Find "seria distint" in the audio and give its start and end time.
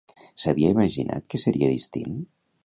1.45-2.19